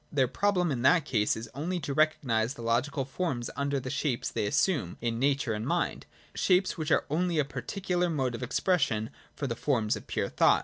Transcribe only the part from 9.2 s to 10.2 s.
for the forms of